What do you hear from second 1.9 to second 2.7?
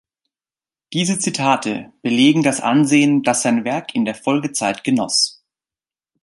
belegen das